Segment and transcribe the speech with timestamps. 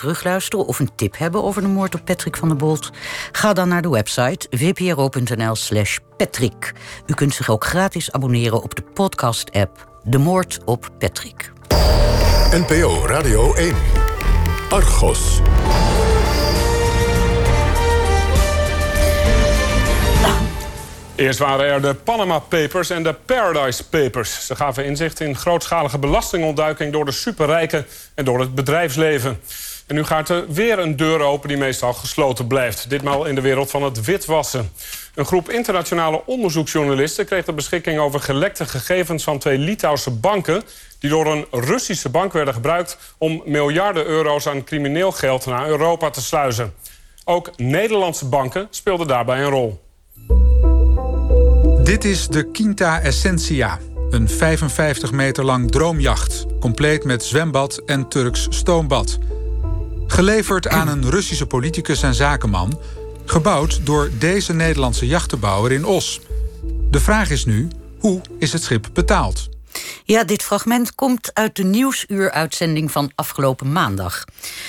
[0.00, 2.90] terugluisteren of een tip hebben over de moord op Patrick van der Bolt?
[3.32, 6.72] Ga dan naar de website vpro.nl/slash Patrick.
[7.06, 11.52] U kunt zich ook gratis abonneren op de podcast-app De Moord op Patrick.
[12.50, 13.74] NPO Radio 1.
[14.70, 15.40] Argos.
[21.14, 24.46] Eerst waren er de Panama Papers en de Paradise Papers.
[24.46, 29.40] Ze gaven inzicht in grootschalige belastingontduiking door de superrijken en door het bedrijfsleven.
[29.86, 32.90] En nu gaat er weer een deur open die meestal gesloten blijft.
[32.90, 34.70] Ditmaal in de wereld van het witwassen.
[35.14, 40.62] Een groep internationale onderzoeksjournalisten kreeg de beschikking over gelekte gegevens van twee Litouwse banken.
[40.98, 46.10] die door een Russische bank werden gebruikt om miljarden euro's aan crimineel geld naar Europa
[46.10, 46.74] te sluizen.
[47.24, 49.84] Ook Nederlandse banken speelden daarbij een rol.
[51.82, 53.78] Dit is de Quinta Essentia.
[54.10, 59.18] Een 55 meter lang droomjacht, compleet met zwembad en Turks stoombad.
[60.06, 62.80] Geleverd aan een Russische politicus en zakenman,
[63.24, 66.20] gebouwd door deze Nederlandse jachtenbouwer in Os.
[66.90, 69.48] De vraag is nu: hoe is het schip betaald?
[70.04, 74.24] Ja, dit fragment komt uit de nieuwsuuruitzending van afgelopen maandag.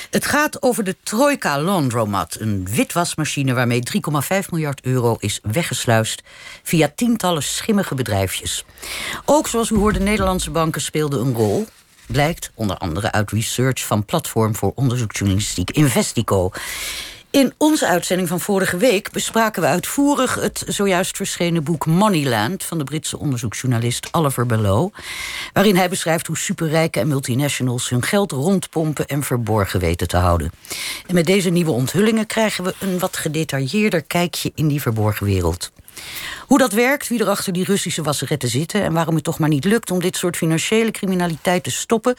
[0.10, 3.82] Het gaat over de Troika Laundromat, een witwasmachine waarmee
[4.24, 6.24] 3,5 miljard euro is weggesluist
[6.64, 8.66] via tientallen schimmige bedrijfjes.
[9.26, 11.68] Ook, zoals u hoorde, Nederlandse banken speelden een rol.
[12.08, 16.52] Blijkt onder andere uit research van Platform voor Onderzoeksjournalistiek Investico.
[17.30, 22.78] In onze uitzending van vorige week bespraken we uitvoerig het zojuist verschenen boek Moneyland van
[22.78, 24.94] de Britse onderzoeksjournalist Oliver Below.
[25.54, 30.52] Waarin hij beschrijft hoe superrijken en multinationals hun geld rondpompen en verborgen weten te houden.
[31.08, 35.72] En met deze nieuwe onthullingen krijgen we een wat gedetailleerder kijkje in die verborgen wereld.
[36.48, 38.82] Hoe dat werkt, wie er achter die Russische wasseretten zitten...
[38.82, 42.16] en waarom het toch maar niet lukt om dit soort financiële criminaliteit te stoppen...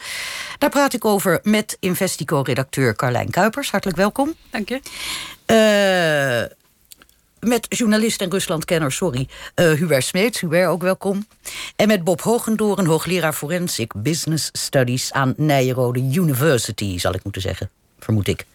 [0.57, 3.71] daar praat ik over met Investico-redacteur Carlijn Kuipers.
[3.71, 4.33] Hartelijk welkom.
[4.49, 4.79] Dank je.
[5.45, 6.57] Uh,
[7.49, 10.39] met journalist en Ruslandkenner, sorry, uh, Hubert Smeets.
[10.39, 11.27] Hubert, ook welkom.
[11.75, 15.11] En met Bob Hogendoren, hoogleraar Forensic Business Studies...
[15.11, 17.69] aan Nijrode University, zal ik moeten zeggen.
[17.99, 18.45] Vermoed ik.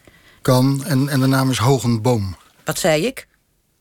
[0.41, 2.35] Kan, en, en de naam is Hogenboom.
[2.63, 3.27] Wat zei ik?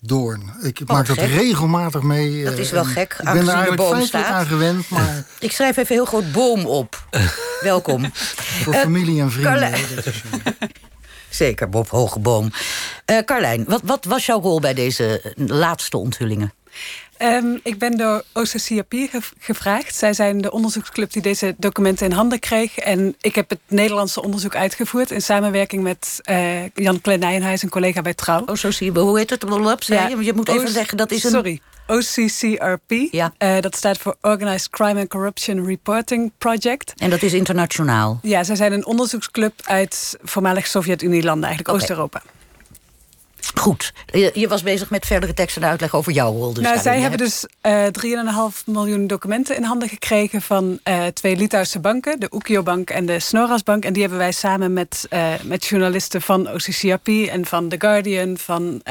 [0.07, 0.53] Doorn.
[0.63, 2.45] Ik oh, maak dat regelmatig mee.
[2.45, 3.13] Dat is wel eh, gek.
[3.19, 4.89] Ik ben er eigenlijk feitelijk aan gewend.
[4.89, 5.25] Maar...
[5.39, 7.07] Ik schrijf even heel groot boom op.
[7.61, 8.11] Welkom.
[8.13, 9.73] Voor familie en vrienden.
[11.29, 12.53] Zeker, Bob Hogeboom.
[13.11, 16.53] Uh, Carlijn, wat, wat was jouw rol bij deze laatste onthullingen?
[17.19, 18.95] Um, ik ben door OCCAP
[19.39, 19.95] gevraagd.
[19.95, 22.79] Zij zijn de onderzoeksclub die deze documenten in handen kreeg.
[22.79, 25.11] En ik heb het Nederlandse onderzoek uitgevoerd...
[25.11, 28.45] in samenwerking met uh, Jan Kleinijnhuis, een collega bij Trouw.
[28.47, 29.45] OCCAP, hoe heet het?
[29.87, 31.31] Ja, je moet even zeggen, dat is een...
[31.31, 31.61] Sorry.
[31.87, 33.09] OCCRP.
[33.11, 33.33] Ja.
[33.39, 36.93] Uh, dat staat voor Organized Crime and Corruption Reporting Project.
[36.97, 38.19] En dat is internationaal?
[38.23, 41.81] Ja, zij zijn een onderzoeksclub uit voormalig Sovjet-Unie-landen, eigenlijk okay.
[41.81, 42.23] Oost-Europa.
[43.55, 43.93] Goed,
[44.35, 46.53] je, was bezig met verdere teksten en uitleg over jouw rol.
[46.53, 47.85] Dus nou, zij hebben dus uh,
[48.53, 53.07] 3,5 miljoen documenten in handen gekregen van uh, twee Litouwse banken, de Ukio Bank en
[53.07, 53.85] de Snoras Bank.
[53.85, 58.39] En die hebben wij samen met, uh, met journalisten van OCCRP en van The Guardian,
[58.39, 58.83] van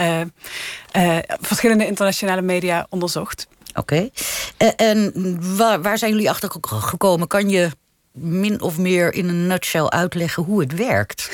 [1.41, 3.47] verschillende internationale media onderzocht.
[3.73, 4.09] Oké.
[4.57, 4.73] Okay.
[4.75, 7.27] en waar, waar zijn jullie achter gekomen?
[7.27, 7.69] Kan je
[8.13, 11.29] min of meer in een nutshell uitleggen hoe het werkt?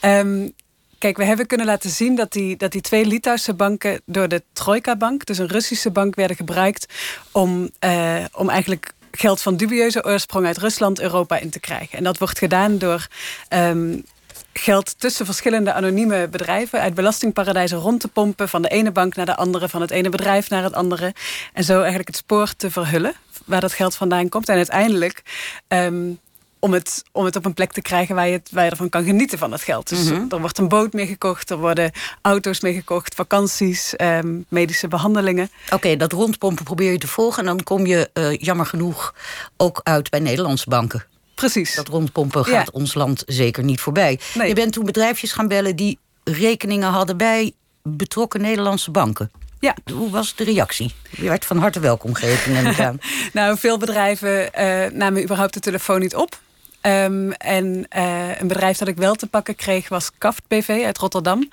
[0.00, 0.52] um,
[1.00, 4.42] Kijk, we hebben kunnen laten zien dat die, dat die twee Litouwse banken door de
[4.52, 6.94] Trojka-bank, dus een Russische bank, werden gebruikt
[7.32, 11.98] om, uh, om eigenlijk geld van dubieuze oorsprong uit Rusland Europa in te krijgen.
[11.98, 13.06] En dat wordt gedaan door
[13.48, 14.04] um,
[14.52, 19.26] geld tussen verschillende anonieme bedrijven uit belastingparadijzen rond te pompen van de ene bank naar
[19.26, 21.14] de andere, van het ene bedrijf naar het andere.
[21.52, 24.48] En zo eigenlijk het spoor te verhullen waar dat geld vandaan komt.
[24.48, 25.22] En uiteindelijk
[25.68, 26.18] um,
[26.60, 28.88] om het, om het op een plek te krijgen waar je, het, waar je ervan
[28.88, 29.88] kan genieten van het geld.
[29.88, 30.24] Dus mhm.
[30.28, 35.50] er wordt een boot mee gekocht, er worden auto's mee gekocht, vakanties, ehm, medische behandelingen.
[35.70, 39.14] Oké, dat rondpompen probeer je te volgen en dan kom je uh, jammer genoeg
[39.56, 41.04] ook uit bij Nederlandse banken.
[41.34, 41.74] Precies.
[41.74, 44.18] Dat rondpompen gaat ons land zeker niet voorbij.
[44.34, 44.48] Nee.
[44.48, 47.52] Je bent toen bedrijfjes gaan bellen die rekeningen hadden bij
[47.82, 49.30] betrokken Nederlandse banken.
[49.60, 49.74] Ja.
[49.92, 50.94] Hoe was de reactie?
[51.10, 52.98] Je werd van harte welkom geheten, neem ik aan.
[53.32, 56.38] nou, veel bedrijven uh, namen überhaupt de telefoon niet op.
[56.82, 60.98] Um, en uh, een bedrijf dat ik wel te pakken kreeg was Kaft BV uit
[60.98, 61.48] Rotterdam.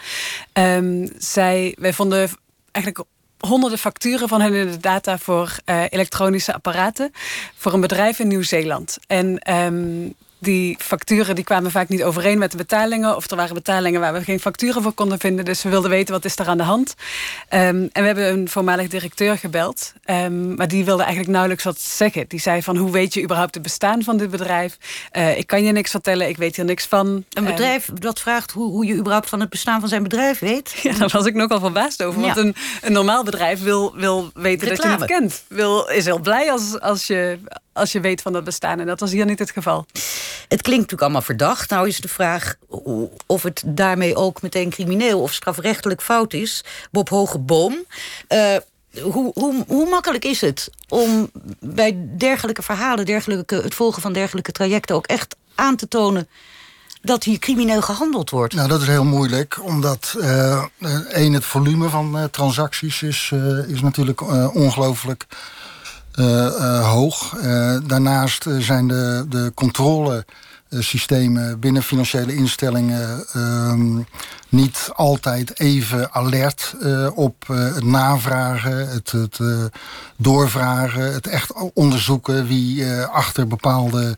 [0.54, 2.30] Um, zij, wij vonden
[2.72, 3.10] eigenlijk
[3.40, 7.12] honderden facturen van hen in de data voor uh, elektronische apparaten
[7.56, 8.98] voor een bedrijf in Nieuw-Zeeland.
[9.08, 13.16] En um, die facturen die kwamen vaak niet overeen met de betalingen.
[13.16, 15.46] Of er waren betalingen waar we geen facturen voor konden vinden.
[15.46, 16.94] Dus we wilden weten wat is er aan de hand.
[17.50, 19.94] Um, en we hebben een voormalig directeur gebeld.
[20.06, 22.26] Um, maar die wilde eigenlijk nauwelijks wat zeggen.
[22.28, 24.78] Die zei van hoe weet je überhaupt het bestaan van dit bedrijf?
[25.12, 27.26] Uh, ik kan je niks vertellen, ik weet hier niks van.
[27.30, 30.76] Een bedrijf dat vraagt hoe, hoe je überhaupt van het bestaan van zijn bedrijf weet?
[30.88, 32.22] Ja, daar was ik nogal verbaasd over.
[32.22, 35.44] Want een, een normaal bedrijf wil, wil weten dat je het kent.
[35.48, 37.40] Wil, is heel blij als, als, je,
[37.78, 38.80] als je weet van dat bestaan.
[38.80, 39.86] En dat was hier niet het geval.
[40.48, 41.70] Het klinkt natuurlijk allemaal verdacht.
[41.70, 42.56] Nou is de vraag
[43.26, 46.64] of het daarmee ook meteen crimineel of strafrechtelijk fout is.
[46.92, 47.86] Bob Hogeboom.
[48.30, 48.56] Uh,
[49.02, 54.52] hoe, hoe, hoe makkelijk is het om bij dergelijke verhalen, dergelijke, het volgen van dergelijke
[54.52, 56.28] trajecten ook echt aan te tonen
[57.02, 58.54] dat hier crimineel gehandeld wordt?
[58.54, 60.66] Nou, dat is heel moeilijk, omdat uh,
[61.12, 64.22] één, het volume van uh, transacties is, uh, is natuurlijk
[64.56, 65.26] ongelooflijk
[66.82, 67.36] hoog.
[67.88, 73.98] daarnaast zijn de, de controlesystemen binnen financiële instellingen ehm,
[74.50, 76.76] niet altijd even alert
[77.16, 79.40] op het navragen, het, het
[80.18, 84.18] doorvragen, het echt onderzoeken wie achter bepaalde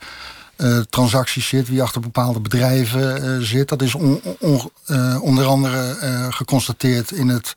[0.89, 3.69] transacties zit, wie achter bepaalde bedrijven zit.
[3.69, 4.71] Dat is on, on,
[5.21, 5.95] onder andere
[6.29, 7.55] geconstateerd in het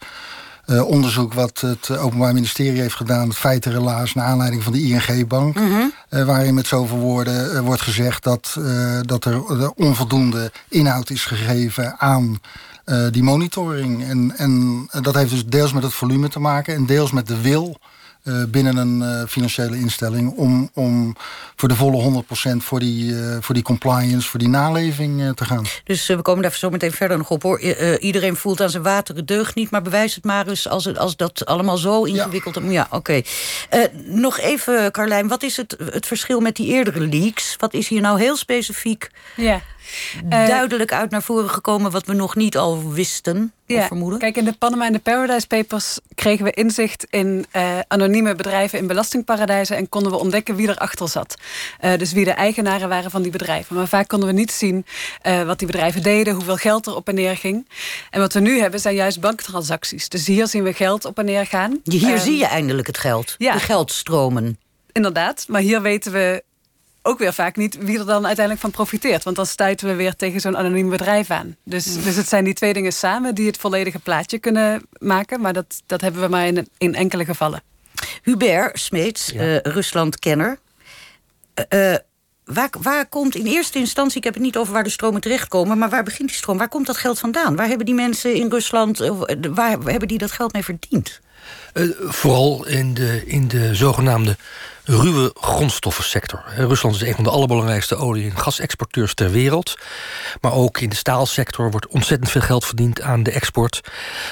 [0.80, 5.54] onderzoek wat het Openbaar Ministerie heeft gedaan, het feitenrelaas naar aanleiding van de ING-bank.
[5.58, 5.92] Mm -hmm.
[6.26, 8.60] waarin met zoveel woorden wordt gezegd dat,
[9.02, 12.40] dat er onvoldoende inhoud is gegeven aan
[13.10, 14.04] die monitoring.
[14.04, 17.40] En, en dat heeft dus deels met het volume te maken en deels met de
[17.40, 17.78] wil
[18.24, 21.16] uh, binnen een uh, financiële instelling om, om
[21.56, 25.64] voor de volle 100% voor die, uh, voor die compliance, voor die naleving te gaan.
[25.84, 27.60] Dus we komen daar zo meteen verder nog op hoor.
[27.98, 31.16] iedereen voelt aan zijn wateren deugd niet, maar bewijs het maar eens als, het, als
[31.16, 32.62] dat allemaal zo ingewikkeld is.
[32.62, 33.22] Ja, ja oké.
[33.70, 33.88] Okay.
[34.04, 37.56] nog even, Carlijn, wat is het, het verschil met die eerdere leaks?
[37.58, 39.10] Wat is hier nou heel specifiek?
[39.36, 39.60] Ja.
[40.28, 44.18] Eh, duidelijk uit naar voren gekomen wat we nog niet al wisten of vermoeden?
[44.18, 48.78] Kijk, in de Panama en de Paradise Papers kregen we inzicht in uh, anonieme bedrijven
[48.78, 51.34] in belastingparadijzen en konden we ontdekken wie erachter zat.
[51.80, 53.76] Uh, dus wie de eigenaren waren van die bedrijven.
[53.76, 54.86] Maar vaak konden we niet zien
[55.46, 57.68] wat die bedrijven deden, hoeveel geld er op en neer ging.
[58.10, 60.08] En wat we nu hebben zijn juist banktransacties.
[60.08, 61.80] Dus hier zien we geld op en neer gaan.
[61.84, 63.52] Hier zie je eindelijk het geld, ja.
[63.52, 64.58] de geldstromen.
[64.92, 66.42] Inderdaad, maar hier weten we
[67.02, 69.22] ook weer vaak niet wie er dan uiteindelijk van profiteert.
[69.22, 71.56] Want dan stuiten we weer tegen zo'n anoniem bedrijf aan.
[71.64, 72.02] Dus, mm.
[72.02, 75.40] dus het zijn die twee dingen samen die het volledige plaatje kunnen maken.
[75.40, 77.62] Maar dat, dat hebben we maar in, in enkele gevallen.
[78.22, 79.42] Hubert Smeets, ja.
[79.42, 80.58] uh, Rusland-kenner.
[81.68, 81.94] Uh,
[82.44, 85.78] waar, waar komt in eerste instantie, ik heb het niet over waar de stromen terechtkomen...
[85.78, 86.58] maar waar begint die stroom?
[86.58, 87.56] Waar komt dat geld vandaan?
[87.56, 88.98] Waar hebben die mensen in Rusland,
[89.54, 91.20] waar hebben die dat geld mee verdiend?
[91.74, 94.36] Uh, vooral in de, in de zogenaamde
[94.84, 96.42] ruwe grondstoffensector.
[96.56, 99.74] Rusland is een van de allerbelangrijkste olie- en gasexporteurs ter wereld.
[100.40, 103.80] Maar ook in de staalsector wordt ontzettend veel geld verdiend aan de export.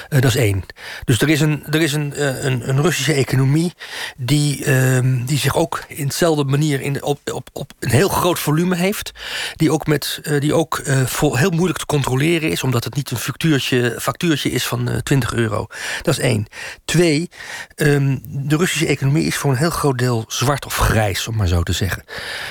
[0.09, 0.63] Uh, dat is één.
[1.03, 3.73] Dus er is een, er is een, uh, een, Russische economie
[4.17, 8.39] die, uh, die zich ook in dezelfde manier in, op, op, op een heel groot
[8.39, 9.11] volume heeft.
[9.55, 13.11] Die ook, met, uh, die ook vol, heel moeilijk te controleren is, omdat het niet
[13.11, 15.67] een factuurtje, factuurtje is van 20 euro.
[16.01, 16.45] Dat is één.
[16.85, 17.29] Twee,
[17.75, 21.47] um, de Russische economie is voor een heel groot deel zwart of grijs, om maar
[21.47, 22.03] zo te zeggen.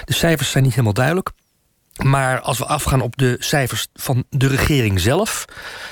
[0.04, 1.30] De cijfers zijn niet helemaal duidelijk.
[2.02, 5.44] Maar als we afgaan op de cijfers van de regering zelf.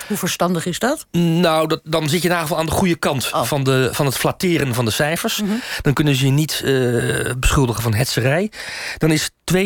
[0.06, 1.06] Hoe verstandig is dat?
[1.10, 3.42] Nou, dat, dan zit je in ieder geval aan de goede kant oh.
[3.42, 5.40] van, de, van het flatteren van de cijfers.
[5.40, 5.60] Mm -hmm.
[5.82, 8.50] Dan kunnen ze je niet uh, beschuldigen van hetserij.
[8.98, 9.60] Dan is 22,5%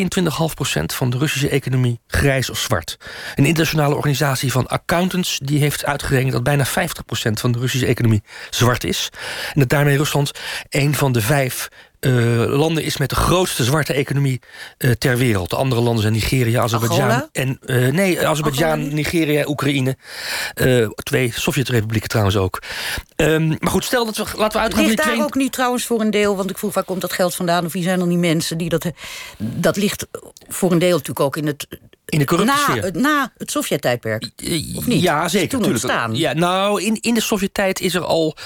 [0.84, 2.96] van de Russische economie grijs of zwart.
[3.34, 6.70] Een internationale organisatie van accountants die heeft uitgerekend dat bijna 50%
[7.32, 9.08] van de Russische economie zwart is.
[9.52, 10.30] En dat daarmee Rusland
[10.68, 11.68] een van de vijf
[12.06, 14.40] uh, landen is met de grootste zwarte economie
[14.78, 15.50] uh, ter wereld.
[15.50, 19.96] De andere landen zijn Nigeria, Azerbeidzjan en uh, nee, Azerbeidzjan, Nigeria, Oekraïne.
[21.02, 22.62] twee Sovjet-republieken trouwens ook.
[23.16, 24.84] Um, maar goed, stel dat we laten we uitgaan.
[24.84, 25.22] Ligt daar twee...
[25.22, 27.72] ook niet trouwens voor een deel, want ik vroeg waar komt dat geld vandaan of
[27.72, 28.86] wie zijn dan die mensen die dat.
[29.38, 30.06] Dat ligt
[30.48, 31.66] voor een deel natuurlijk ook in het
[32.06, 32.44] in de.
[32.44, 34.30] Na, na het Sovjet-tijdperk?
[34.74, 35.02] Of niet?
[35.02, 35.48] Ja, zeker.
[35.58, 36.14] Toen ontstaan.
[36.16, 38.36] Ja, nou, in, in de Sovjet-tijd is er al,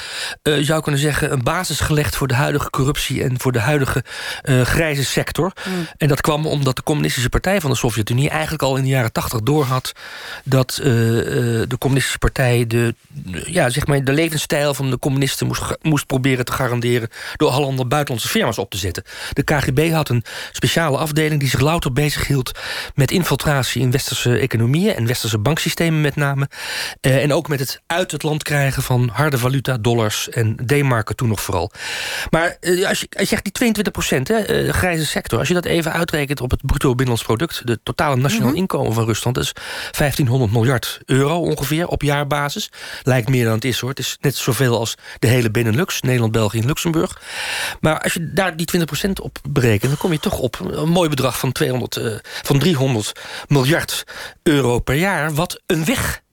[0.42, 1.32] uh, zou kunnen zeggen...
[1.32, 3.22] een basis gelegd voor de huidige corruptie...
[3.22, 4.04] en voor de huidige
[4.44, 5.52] uh, grijze sector.
[5.68, 5.88] Mm.
[5.96, 8.30] En dat kwam omdat de communistische partij van de Sovjet-Unie...
[8.30, 9.92] eigenlijk al in de jaren tachtig doorhad...
[10.44, 12.94] dat uh, de communistische partij de,
[13.46, 15.46] ja, zeg maar, de levensstijl van de communisten...
[15.46, 17.08] moest, moest proberen te garanderen...
[17.36, 19.04] door allerhande buitenlandse firma's op te zetten.
[19.32, 21.40] De KGB had een speciale afdeling...
[21.40, 22.50] die zich louter bezig hield
[22.94, 26.48] met infiltratie infiltratie in westerse economieën en westerse banksystemen met name.
[27.00, 31.16] Uh, en ook met het uit het land krijgen van harde valuta, dollars en D-marken
[31.16, 31.70] toen nog vooral.
[32.30, 35.54] Maar uh, als, je, als je zegt die 22 procent, uh, grijze sector, als je
[35.54, 38.60] dat even uitrekent op het bruto binnenlands product, de totale nationaal mm -hmm.
[38.60, 42.70] inkomen van Rusland, dat is 1500 miljard euro ongeveer op jaarbasis.
[43.02, 43.90] Lijkt meer dan het is hoor.
[43.90, 47.20] Het is net zoveel als de hele Benelux, Nederland, België en Luxemburg.
[47.80, 50.88] Maar als je daar die 20 procent op berekent, dan kom je toch op een
[50.88, 53.12] mooi bedrag van, 200, uh, van 300
[53.48, 54.04] miljard
[54.42, 55.34] euro per jaar.
[55.34, 56.24] Wat een weg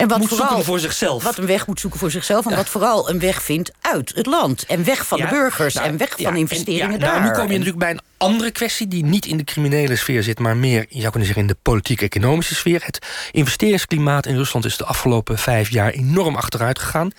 [0.00, 1.22] en wat moet vooral, zoeken voor zichzelf.
[1.22, 2.44] Wat een weg moet zoeken voor zichzelf.
[2.44, 2.56] En ja.
[2.56, 4.64] wat vooral een weg vindt uit het land.
[4.66, 5.74] En weg van ja, de burgers.
[5.74, 7.20] Nou, en weg van investeringen en, daar.
[7.20, 8.88] Nou, nu kom je natuurlijk bij een andere kwestie...
[8.88, 10.38] die niet in de criminele sfeer zit...
[10.38, 12.82] maar meer, je zou kunnen zeggen, in de politiek-economische sfeer.
[12.84, 15.90] Het investeringsklimaat in Rusland is de afgelopen vijf jaar...
[15.90, 17.10] enorm achteruit gegaan.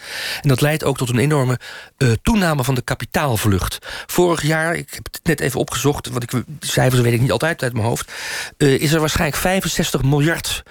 [0.42, 1.60] En dat leidt ook tot een enorme
[1.98, 3.78] uh, toename van de kapitaalvlucht.
[4.06, 6.10] Vorig jaar, ik heb het net even opgezocht...
[6.10, 8.12] want ik, cijfers weet ik niet altijd uit mijn hoofd...
[8.58, 10.64] Uh, is er waarschijnlijk 65 miljard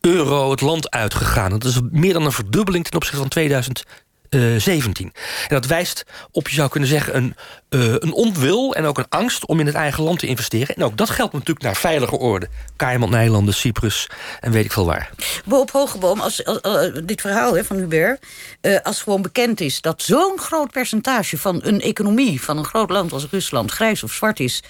[0.00, 1.50] euro het land uitgegaan.
[1.50, 3.84] Dat is meer dan een verdubbeling ten opzichte van 2000.
[4.30, 5.04] Uh, 17.
[5.04, 5.12] En
[5.48, 7.34] dat wijst op, je zou kunnen zeggen, een,
[7.70, 10.76] uh, een onwil en ook een angst om in het eigen land te investeren.
[10.76, 12.48] En ook dat geldt natuurlijk naar veilige orde.
[12.76, 15.10] Cayman-eilanden, Cyprus en weet ik veel waar.
[15.44, 18.26] Bob Hogeboom, als, als, als dit verhaal hè, van Hubert,
[18.62, 22.90] uh, als gewoon bekend is dat zo'n groot percentage van een economie van een groot
[22.90, 24.62] land als Rusland grijs of zwart is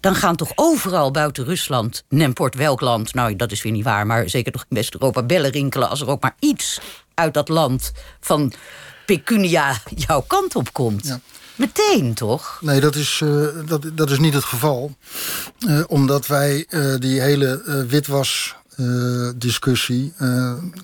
[0.00, 4.06] dan gaan toch overal buiten Rusland, nemport welk land, nou dat is weer niet waar,
[4.06, 6.80] maar zeker toch in West-Europa bellen rinkelen als er ook maar iets
[7.14, 8.52] uit dat land van
[9.06, 11.06] pecunia jouw kant op komt.
[11.06, 11.20] Ja.
[11.54, 12.58] Meteen, toch?
[12.60, 14.96] Nee, dat is, uh, dat, dat is niet het geval.
[15.68, 18.54] Uh, omdat wij uh, die hele witwas
[19.36, 20.12] discussie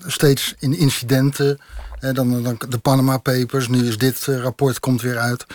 [0.07, 1.59] steeds in incidenten...
[1.99, 5.45] dan, dan de Panama Papers, nu is dit rapport komt weer uit...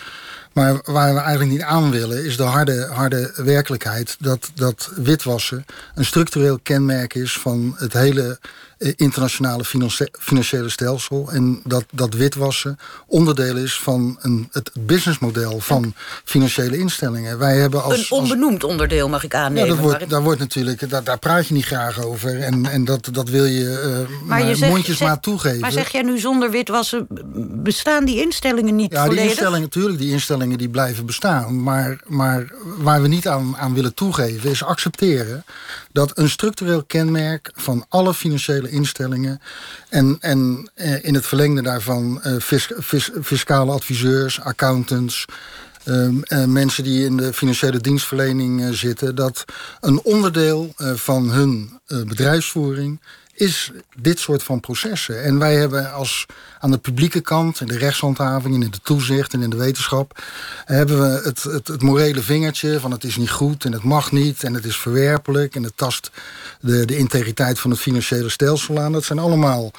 [0.53, 5.65] Maar waar we eigenlijk niet aan willen, is de harde, harde werkelijkheid dat, dat witwassen
[5.95, 8.39] een structureel kenmerk is van het hele
[8.79, 9.65] internationale
[10.19, 11.31] financiële stelsel.
[11.33, 15.95] En dat, dat witwassen onderdeel is van een, het businessmodel van
[16.25, 17.39] financiële instellingen.
[17.39, 19.69] Wij hebben als, een onbenoemd als, onderdeel, mag ik aannemen.
[19.69, 22.41] Ja, dat wordt, daar wordt natuurlijk, daar, daar praat je niet graag over.
[22.41, 25.61] En, en dat, dat wil je, uh, maar je zegt, mondjesmaat zeg, toegeven.
[25.61, 27.07] Maar zeg jij nu zonder witwassen,
[27.63, 29.21] bestaan die instellingen niet ja, volledig?
[29.21, 31.63] die instellingen, natuurlijk, die instellingen die blijven bestaan.
[31.63, 35.45] Maar, maar waar we niet aan, aan willen toegeven, is accepteren
[35.93, 39.41] dat een structureel kenmerk van alle financiële instellingen.
[39.89, 42.71] En, en eh, in het verlengde daarvan fis,
[43.23, 45.25] fiscale adviseurs, accountants,
[45.85, 49.45] uh, uh, mensen die in de financiële dienstverlening zitten, dat
[49.81, 53.01] een onderdeel van hun bedrijfsvoering
[53.39, 55.23] is dit soort van processen.
[55.23, 56.27] En wij hebben als
[56.59, 60.23] aan de publieke kant, in de rechtshandhaving, in de toezicht en in de wetenschap,
[60.65, 64.13] hebben we het, het, het morele vingertje van het is niet goed en het mag
[64.13, 66.11] niet en het is verwerpelijk en het tast
[66.61, 68.93] de, de integriteit van het financiële stelsel aan.
[68.93, 69.71] Dat zijn allemaal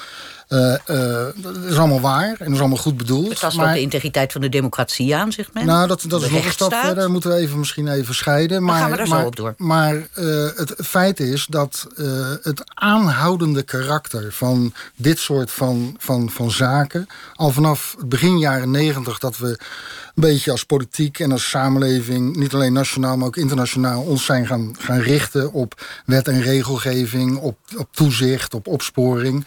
[0.49, 3.29] uh, uh, dat is allemaal waar en dat is allemaal goed bedoeld.
[3.29, 3.73] Het tast maar...
[3.73, 5.65] de integriteit van de democratie aan, zegt men.
[5.65, 6.95] Nou, dat, dat is nog een stap verder.
[6.95, 8.63] Daar moeten we even, misschien even scheiden.
[8.63, 9.53] Maar, gaan we daar maar, zo op door.
[9.57, 10.03] Maar uh,
[10.55, 11.87] het feit is dat
[12.41, 17.07] het aanhoudende karakter van dit soort van, van, van zaken...
[17.33, 19.57] al vanaf begin jaren negentig dat we een
[20.27, 22.35] beetje als politiek en als samenleving...
[22.35, 24.01] niet alleen nationaal, maar ook internationaal...
[24.01, 29.45] ons zijn gaan, gaan richten op wet en regelgeving, op, op toezicht, op opsporing...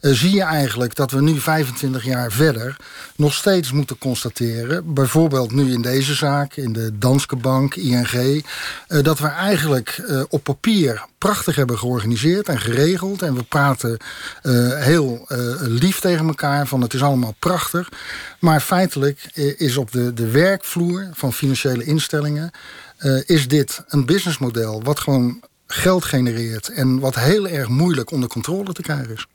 [0.00, 2.76] zie je eigenlijk dat we nu 25 jaar verder
[3.16, 8.42] nog steeds moeten constateren, bijvoorbeeld nu in deze zaak, in de Danske Bank, ING, uh,
[9.02, 13.22] dat we eigenlijk uh, op papier prachtig hebben georganiseerd en geregeld.
[13.22, 13.96] En we praten
[14.42, 15.26] uh, heel
[15.60, 17.88] lief tegen elkaar van het is allemaal prachtig.
[18.38, 22.50] Maar feitelijk is op de, de werkvloer van financiële instellingen
[23.24, 28.72] is dit een businessmodel wat gewoon geld genereert en wat heel erg moeilijk onder controle
[28.72, 29.26] te krijgen is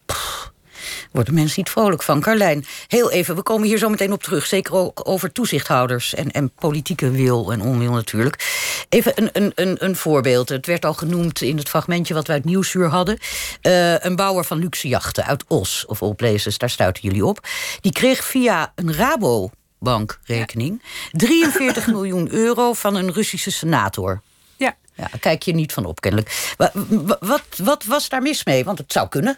[1.11, 2.21] worden mensen niet vrolijk van.
[2.21, 4.45] Carlijn, heel even, we komen hier zo meteen op terug.
[4.45, 8.53] Zeker ook over toezichthouders en, en politieke wil en onwil natuurlijk.
[8.89, 10.49] Even een, een, een, een voorbeeld.
[10.49, 13.17] Het werd al genoemd in het fragmentje wat we uit Nieuwsuur hadden.
[13.61, 17.47] Uh, een bouwer van luxe jachten uit Os, of all places, daar stuiten jullie op.
[17.81, 19.49] Die kreeg via een Rabo
[19.79, 20.81] bankrekening.
[21.11, 24.21] 43 miljoen euro van een Russische senator.
[24.55, 24.75] Ja.
[24.93, 25.09] ja.
[25.19, 26.53] Kijk je niet van op, kennelijk.
[26.57, 26.71] Wat,
[27.19, 28.63] wat, wat was daar mis mee?
[28.63, 29.37] Want het zou kunnen.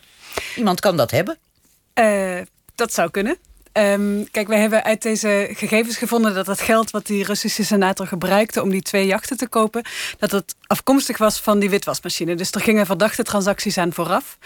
[0.56, 1.38] Iemand kan dat hebben.
[1.96, 2.42] Uh,
[2.76, 3.38] dat zou kunnen.
[3.78, 8.08] Um, kijk, we hebben uit deze gegevens gevonden dat het geld wat die Russische senator
[8.08, 9.84] gebruikte om die twee jachten te kopen,
[10.20, 12.36] dat het afkomstig was van die witwasmachine.
[12.36, 14.38] Dus er gingen verdachte transacties aan vooraf.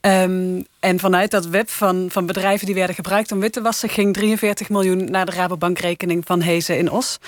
[0.00, 3.88] Um, en vanuit dat web van, van bedrijven die werden gebruikt om wit te wassen,
[3.88, 7.18] ging 43 miljoen naar de Rabobankrekening van Hezen in Os.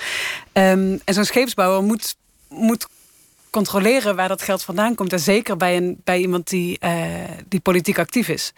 [0.53, 2.15] Um, en zo'n scheepsbouwer moet,
[2.49, 2.87] moet
[3.49, 5.13] controleren waar dat geld vandaan komt.
[5.13, 6.91] En zeker bij, een, bij iemand die, uh,
[7.47, 8.53] die politiek actief is.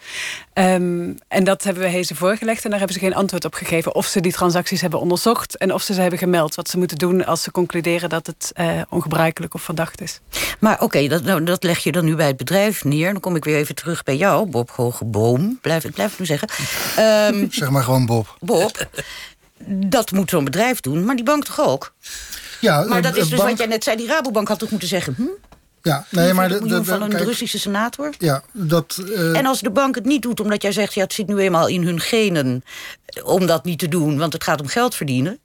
[0.54, 2.64] Um, en dat hebben we Hezen voorgelegd.
[2.64, 3.94] En daar hebben ze geen antwoord op gegeven.
[3.94, 5.56] Of ze die transacties hebben onderzocht.
[5.56, 6.54] En of ze ze hebben gemeld.
[6.54, 10.20] Wat ze moeten doen als ze concluderen dat het uh, ongebruikelijk of verdacht is.
[10.58, 13.12] Maar oké, okay, dat, nou, dat leg je dan nu bij het bedrijf neer.
[13.12, 15.58] Dan kom ik weer even terug bij jou, Bob Hogeboom.
[15.60, 16.48] Blijf, blijf ik nu zeggen.
[17.34, 18.36] Um, zeg maar gewoon Bob.
[18.40, 18.88] Bob.
[19.66, 21.92] Dat moet zo'n bedrijf doen, maar die bank toch ook?
[22.62, 23.48] Ja, maar dat is dus bank...
[23.48, 25.14] wat jij net zei, die Rabobank had toch moeten zeggen...
[25.16, 25.22] Hm?
[25.82, 28.14] Ja, nee, maar de, de, van een kijk, Russische senator.
[28.18, 29.02] Ja, dat.
[29.08, 29.38] Uh...
[29.38, 31.66] En als de bank het niet doet, omdat jij zegt, ja, het zit nu eenmaal
[31.66, 32.64] in hun genen
[33.22, 35.38] om dat niet te doen, want het gaat om geld verdienen,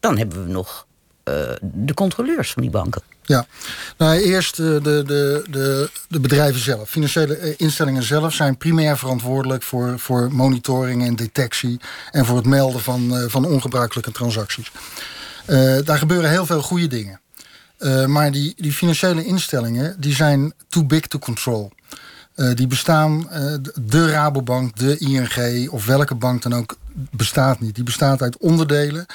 [0.00, 0.86] dan hebben we nog
[1.24, 3.02] uh, de controleurs van die banken.
[3.22, 3.46] Ja,
[3.96, 5.02] nou, eerst de, de,
[5.50, 6.90] de, de bedrijven zelf.
[6.90, 12.80] Financiële instellingen zelf zijn primair verantwoordelijk voor, voor monitoring en detectie en voor het melden
[12.80, 14.72] van, van ongebruikelijke transacties.
[15.48, 17.20] Uh, daar gebeuren heel veel goede dingen.
[17.78, 21.70] Uh, maar die, die financiële instellingen die zijn too big to control.
[22.36, 23.28] Uh, die bestaan,
[23.80, 27.74] de Rabobank, de ING of welke bank dan ook bestaat niet.
[27.74, 29.06] Die bestaat uit onderdelen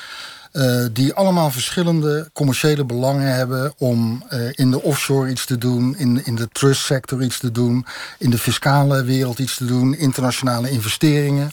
[0.92, 6.36] die allemaal verschillende commerciële belangen hebben om in de offshore iets te doen, in, in
[6.36, 7.86] de trust sector iets te doen,
[8.18, 11.52] in de fiscale wereld iets te doen, internationale investeringen.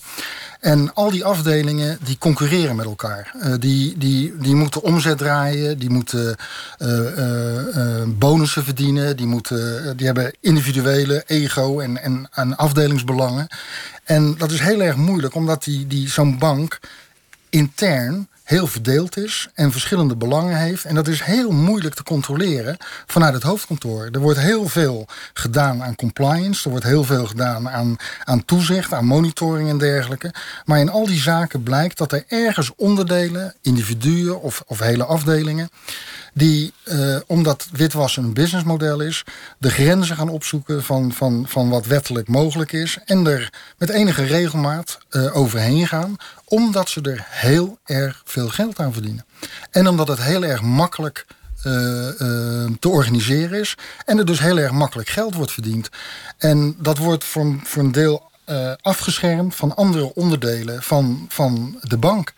[0.59, 3.35] En al die afdelingen die concurreren met elkaar.
[3.37, 6.37] Uh, die, die, die moeten omzet draaien, die moeten
[8.19, 13.47] bonussen verdienen, die, moeten, die hebben individuele ego en, en, en afdelingsbelangen.
[14.05, 16.79] En dat is heel erg moeilijk, omdat die, die, zo'n bank
[17.51, 20.85] intern heel verdeeld is en verschillende belangen heeft.
[20.85, 22.77] En dat is heel moeilijk te controleren
[23.07, 24.09] vanuit het hoofdkantoor.
[24.13, 28.93] Er wordt heel veel gedaan aan compliance, er wordt heel veel gedaan aan, aan toezicht,
[28.93, 30.35] aan monitoring en dergelijke.
[30.65, 35.69] Maar in al die zaken blijkt dat er ergens onderdelen, individuen of, of hele afdelingen,
[36.39, 39.25] die, uh, omdat witwassen een businessmodel is,
[39.59, 42.99] de grenzen gaan opzoeken van, van, van wat wettelijk mogelijk is.
[43.05, 48.79] En er met enige regelmaat uh, overheen gaan, omdat ze er heel erg veel geld
[48.79, 49.25] aan verdienen.
[49.71, 51.27] En omdat het heel erg makkelijk
[51.59, 51.65] uh,
[52.79, 53.75] te organiseren is.
[54.05, 55.89] En er dus heel erg makkelijk geld wordt verdiend.
[56.39, 58.27] En dat wordt voor, voor een deel
[58.81, 62.35] afgeschermd van andere onderdelen van, van de bank.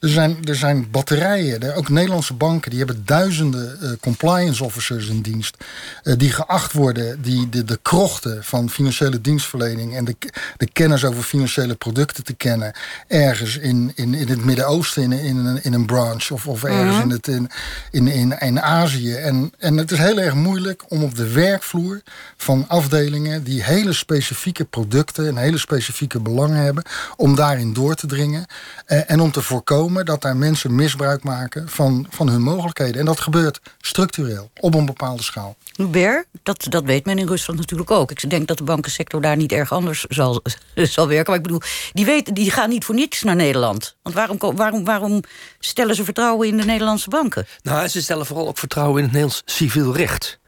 [0.00, 2.70] Er zijn, er zijn batterijen, er, ook Nederlandse banken...
[2.70, 5.56] die hebben duizenden uh, compliance officers in dienst...
[6.04, 9.96] Uh, die geacht worden die de, de krochten van financiële dienstverlening...
[9.96, 10.16] en de,
[10.56, 12.72] de kennis over financiële producten te kennen...
[13.08, 16.30] ergens in, in, in het Midden-Oosten in, in, in een branch...
[16.30, 17.10] of, of ergens mm -hmm.
[17.10, 17.50] in, het, in,
[17.90, 19.14] in, in, in Azië.
[19.14, 22.00] En, en het is heel erg moeilijk om op de werkvloer
[22.36, 23.44] van afdelingen...
[23.44, 26.84] die hele specifieke producten en hele specifieke belangen hebben...
[27.16, 28.46] om daarin door te dringen
[28.86, 33.00] uh, en om te voorkomen dat daar mensen misbruik maken van, van hun mogelijkheden.
[33.00, 35.56] En dat gebeurt structureel, op een bepaalde schaal.
[35.76, 38.10] Hubert, dat, dat weet men in Rusland natuurlijk ook.
[38.10, 40.42] Ik denk dat de bankensector daar niet erg anders zal,
[40.74, 41.26] zal werken.
[41.26, 43.96] Maar ik bedoel, die, weten, die gaan niet voor niets naar Nederland.
[44.02, 45.22] Want waarom, waarom, waarom
[45.58, 47.46] stellen ze vertrouwen in de Nederlandse banken?
[47.62, 50.38] Nou, ze stellen vooral ook vertrouwen in het Nederlands civiel recht.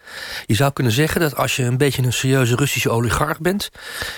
[0.46, 3.70] Je zou kunnen zeggen dat als je een beetje een serieuze Russische oligarch bent...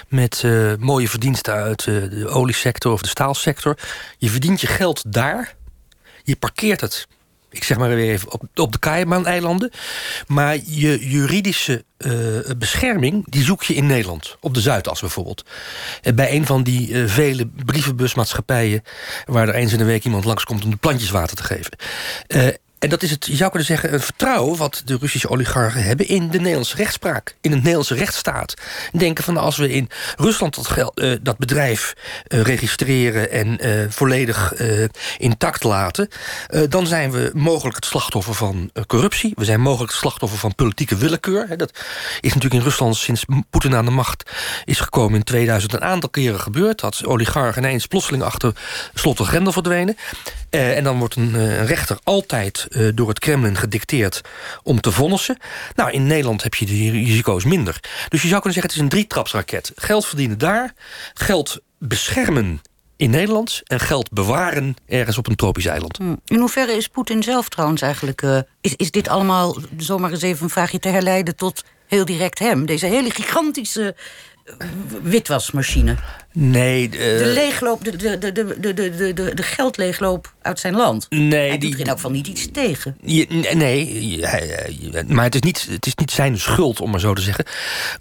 [0.09, 3.79] met uh, mooie verdiensten uit uh, de oliesector of de staalsector...
[4.19, 5.55] je verdient je geld daar,
[6.23, 7.07] je parkeert het
[7.55, 9.71] ik zeg maar weer even, op, op de Cayman-eilanden.
[10.27, 12.13] Maar je juridische uh,
[12.59, 14.37] bescherming, die zoek je in Nederland.
[14.41, 15.45] Op de Zuidas bijvoorbeeld.
[16.15, 18.83] bij een van die vele brievenbusmaatschappijen...
[19.25, 21.73] waar er eens in de week iemand langskomt om de plantjes water te geven.
[22.85, 24.59] En dat is het, je zou kunnen zeggen, een vertrouwen...
[24.59, 27.35] wat de Russische oligarchen hebben in de Nederlandse rechtspraak.
[27.41, 28.55] In het Nederlandse rechtsstaat.
[28.93, 31.95] Denken van als we in Rusland dat, uh, dat bedrijf
[32.29, 33.31] uh, registreren...
[33.31, 34.53] en uh, volledig
[35.19, 36.09] intact laten...
[36.69, 39.33] dan zijn we mogelijk het slachtoffer van corruptie.
[39.37, 41.57] We zijn mogelijk het slachtoffer van politieke willekeur.
[41.57, 41.71] Dat
[42.21, 44.31] is natuurlijk in Rusland sinds Poetin aan de macht
[44.65, 45.19] is gekomen...
[45.19, 46.81] in 2000 een aantal keren gebeurd.
[46.81, 48.53] Dat oligarchen ineens plotseling achter
[48.95, 49.97] slot en grendel verdwenen.
[50.55, 54.21] En dan wordt een, een rechter altijd uh, door het Kremlin gedicteerd
[54.63, 55.37] om te vonnissen.
[55.75, 57.81] Nou, in Nederland heb je die risico's minder.
[58.09, 59.73] Dus je zou kunnen zeggen, het is een drietrapsraket.
[59.77, 60.75] Geld verdienen daar,
[61.15, 62.61] geld beschermen
[62.97, 63.61] in Nederland...
[63.65, 65.97] en geld bewaren ergens op een tropisch eiland.
[65.97, 66.21] Hmm.
[66.25, 68.23] In hoeverre is Poetin zelf trouwens eigenlijk...
[68.61, 71.37] Is, is dit allemaal, zomaar eens even een vraagje te herleiden...
[71.37, 72.67] tot heel direct hem?
[72.67, 73.97] Deze hele gigantische
[75.03, 75.97] witwasmachine.
[76.33, 76.89] Nee.
[76.89, 81.07] De, eh, de leegloop, de, de, de, de, de, de, de geldleegloop uit zijn land.
[81.11, 81.49] Nee.
[81.49, 82.97] Hij die, doet er in elk geval niet iets tegen.
[83.55, 84.21] Nee,
[85.07, 87.45] maar het is, niet, het is niet zijn schuld, om maar zo te zeggen.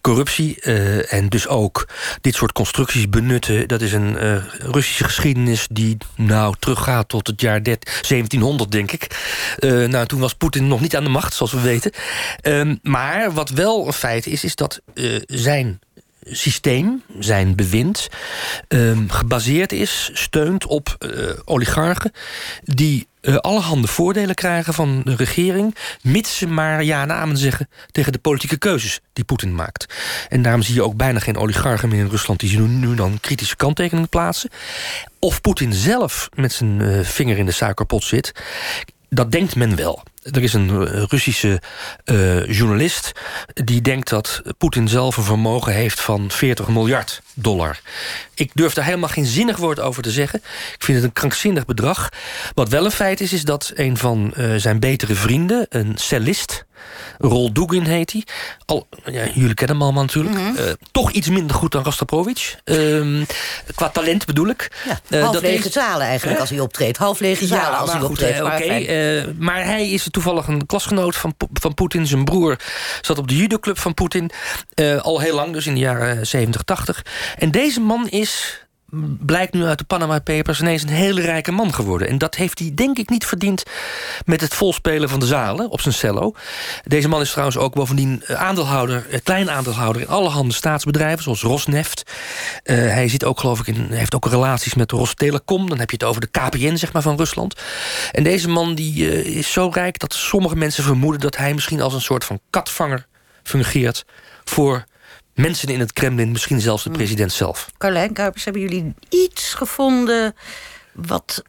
[0.01, 1.87] Corruptie eh, en dus ook
[2.21, 3.67] dit soort constructies benutten...
[3.67, 9.07] dat is een eh, Russische geschiedenis die nou teruggaat tot het jaar 1700, denk ik.
[9.59, 11.91] Nou, toen was Poetin nog niet aan de macht, zoals we weten.
[12.41, 14.81] Ehm, maar wat wel een feit is, is dat
[15.25, 15.79] zijn
[16.31, 18.07] systeem, zijn bewind,
[18.67, 22.11] um, gebaseerd is, steunt op uh, oligarchen
[22.63, 28.11] die uh, allerhande voordelen krijgen van de regering, mits ze maar ja namen zeggen tegen
[28.11, 29.93] de politieke keuzes die Poetin maakt.
[30.29, 33.19] En daarom zie je ook bijna geen oligarchen meer in Rusland die nu, nu dan
[33.19, 34.49] kritische kanttekeningen plaatsen.
[35.19, 38.31] Of Poetin zelf met zijn uh, vinger in de suikerpot zit,
[39.09, 40.03] dat denkt men wel.
[40.31, 41.61] Er is een eh, Russische
[42.05, 43.11] uh, journalist
[43.53, 47.79] die denkt dat Poetin zelf een vermogen heeft van 40 miljard dollar.
[48.33, 50.39] Ik durf daar helemaal geen zinnig woord over te zeggen.
[50.73, 52.09] Ik vind het een krankzinnig bedrag.
[52.53, 56.65] Wat wel een feit is, is dat een van uh, zijn betere vrienden, een cellist,
[57.17, 58.23] Rol Dugin heet hij.
[58.65, 60.35] Al, ja, jullie kennen hem allemaal natuurlijk.
[60.35, 60.55] Mm -hmm.
[60.55, 62.55] uh, toch iets minder goed dan Rostropovich.
[62.65, 63.25] Uh,
[63.75, 64.71] qua talent bedoel ik.
[65.09, 66.97] Ja, half lege zalen eigenlijk als hij optreedt.
[66.97, 68.41] Half lege zalen ja, als hij optreedt.
[68.41, 69.17] Oké, okay.
[69.17, 72.07] uh, maar hij is toevallig een klasgenoot van, van Poetin.
[72.07, 72.59] Zijn broer
[73.01, 74.31] zat op de judoclub van Poetin.
[74.75, 77.05] Uh, al heel lang, dus in de jaren 70, 80.
[77.37, 78.62] En deze man is
[79.19, 82.07] blijkt nu uit de Panama Papers ineens een hele rijke man geworden.
[82.07, 83.63] En dat heeft hij denk ik niet verdiend
[84.25, 86.35] met het volspelen van de zalen op zijn cello.
[86.83, 92.03] Deze man is trouwens ook bovendien aandeelhouder, klein aandeelhouder in allerhande staatsbedrijven, zoals Rosneft.
[92.63, 95.69] Uh, hij zit ook, geloof ik, in, heeft ook relaties met Rostelecom.
[95.69, 97.55] Dan heb je het over de KPN, zeg maar, van Rusland.
[98.11, 101.93] En deze man die, is zo rijk dat sommige mensen vermoeden dat hij misschien als
[101.93, 103.07] een soort van katvanger
[103.43, 104.05] fungeert
[104.43, 104.85] voor
[105.33, 107.71] mensen in het Kremlin, misschien zelfs de president zelf.
[107.77, 110.35] Carlijn Kuipers, hebben jullie iets gevonden
[110.91, 111.43] wat...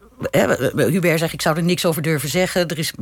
[0.74, 2.68] Hubert zegt, ik zou er niks over durven zeggen.
[2.68, 2.92] Er, is,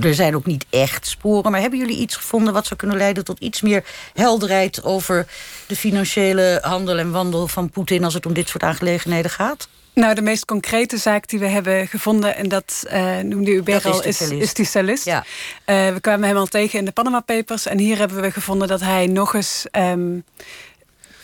[0.00, 1.50] er zijn ook niet echt sporen.
[1.50, 3.84] Maar hebben jullie iets gevonden wat zou kunnen leiden tot iets meer
[4.14, 4.84] helderheid...
[4.84, 5.26] over
[5.66, 8.04] de financiële handel en wandel van Poetin...
[8.04, 9.68] als het om dit soort aangelegenheden gaat?
[9.98, 12.36] Nou, de meest concrete zaak die we hebben gevonden...
[12.36, 15.04] en dat uh, noemde u al, is, is die cellist.
[15.04, 15.24] Ja.
[15.66, 17.66] Uh, we kwamen hem al tegen in de Panama Papers...
[17.66, 19.66] en hier hebben we gevonden dat hij nog eens...
[19.72, 20.24] Um,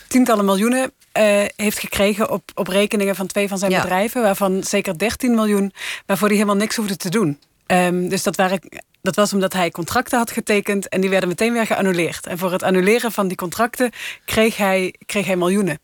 [0.09, 3.81] tientallen miljoenen uh, heeft gekregen op, op rekeningen van twee van zijn ja.
[3.81, 4.23] bedrijven...
[4.23, 5.73] waarvan zeker 13 miljoen
[6.07, 7.39] waarvoor hij helemaal niks hoefde te doen.
[7.67, 8.61] Um, dus dat, waren,
[9.03, 10.89] dat was omdat hij contracten had getekend...
[10.89, 12.27] en die werden meteen weer geannuleerd.
[12.27, 13.91] En voor het annuleren van die contracten
[14.25, 15.79] kreeg hij, kreeg hij miljoenen.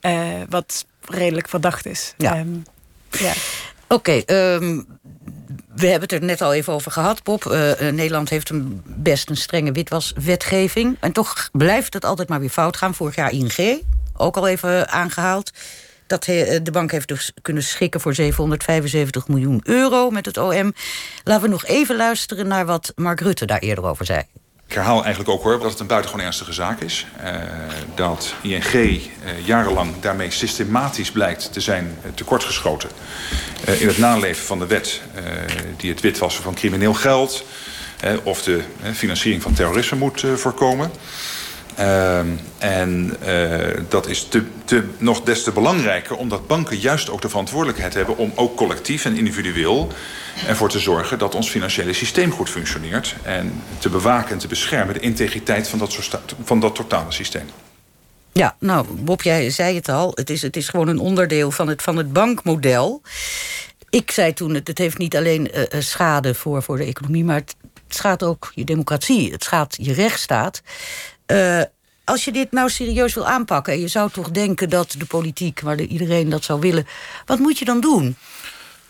[0.00, 0.12] Uh,
[0.48, 2.14] wat redelijk verdacht is.
[2.16, 2.38] Ja.
[2.38, 2.62] Um,
[3.10, 3.32] ja.
[3.88, 4.86] Oké, okay, um,
[5.74, 7.44] we hebben het er net al even over gehad, Bob.
[7.44, 10.96] Uh, Nederland heeft een best een strenge witwaswetgeving.
[11.00, 12.94] En toch blijft het altijd maar weer fout gaan.
[12.94, 13.82] Vorig jaar ING,
[14.16, 15.50] ook al even aangehaald.
[16.06, 20.74] Dat he, de bank heeft dus kunnen schikken voor 775 miljoen euro met het OM.
[21.24, 24.22] Laten we nog even luisteren naar wat Mark Rutte daar eerder over zei.
[24.68, 27.06] Ik herhaal eigenlijk ook hoor dat het een buitengewoon ernstige zaak is.
[27.24, 27.34] Uh,
[27.94, 29.00] dat ING uh,
[29.44, 32.90] jarenlang daarmee systematisch blijkt te zijn uh, tekortgeschoten...
[33.78, 35.00] in het naleven van de wet
[35.76, 37.44] die het witwassen van crimineel geld...
[38.22, 38.62] of de
[38.94, 40.90] financiering van terrorisme moet voorkomen...
[41.78, 42.18] Uh,
[42.58, 47.28] en uh, dat is te, te, nog des te belangrijker omdat banken juist ook de
[47.28, 48.16] verantwoordelijkheid hebben...
[48.16, 49.92] om ook collectief en individueel
[50.46, 53.14] ervoor te zorgen dat ons financiële systeem goed functioneert...
[53.22, 57.46] en te bewaken en te beschermen de integriteit van dat, van dat totale systeem.
[58.32, 60.12] Ja, nou, Bob, jij zei het al.
[60.14, 63.02] Het is, het is gewoon een onderdeel van het, van het bankmodel.
[63.90, 67.24] Ik zei toen, het, het heeft niet alleen uh, schade voor, voor de economie...
[67.24, 67.56] maar het
[67.88, 69.32] schaadt ook je democratie.
[69.32, 70.62] Het schaadt je rechtsstaat.
[71.32, 71.62] Uh,
[72.04, 73.72] als je dit nou serieus wil aanpakken...
[73.72, 76.86] en je zou toch denken dat de politiek, waar iedereen dat zou willen...
[77.26, 78.16] wat moet je dan doen?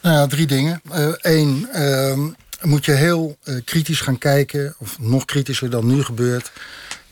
[0.00, 0.80] Nou ja, drie dingen.
[1.18, 2.18] Eén, uh, uh,
[2.62, 4.74] moet je heel uh, kritisch gaan kijken...
[4.78, 6.52] of nog kritischer dan nu gebeurt...